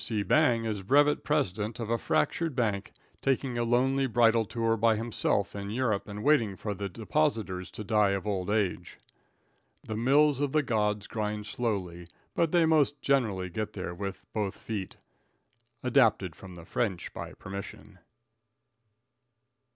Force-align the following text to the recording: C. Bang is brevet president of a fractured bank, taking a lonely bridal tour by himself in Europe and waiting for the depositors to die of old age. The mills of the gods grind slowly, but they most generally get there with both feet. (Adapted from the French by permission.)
C. 0.03 0.23
Bang 0.23 0.65
is 0.65 0.81
brevet 0.81 1.23
president 1.23 1.79
of 1.79 1.91
a 1.91 1.99
fractured 1.99 2.55
bank, 2.55 2.91
taking 3.21 3.55
a 3.59 3.63
lonely 3.63 4.07
bridal 4.07 4.45
tour 4.45 4.75
by 4.75 4.95
himself 4.95 5.55
in 5.55 5.69
Europe 5.69 6.07
and 6.07 6.23
waiting 6.23 6.55
for 6.55 6.73
the 6.73 6.89
depositors 6.89 7.69
to 7.69 7.83
die 7.83 8.09
of 8.09 8.25
old 8.25 8.49
age. 8.49 8.97
The 9.83 9.95
mills 9.95 10.39
of 10.39 10.53
the 10.53 10.63
gods 10.63 11.05
grind 11.05 11.45
slowly, 11.45 12.07
but 12.33 12.51
they 12.51 12.65
most 12.65 12.99
generally 13.03 13.51
get 13.51 13.73
there 13.73 13.93
with 13.93 14.25
both 14.33 14.55
feet. 14.55 14.95
(Adapted 15.83 16.35
from 16.35 16.55
the 16.55 16.65
French 16.65 17.13
by 17.13 17.33
permission.) 17.35 17.99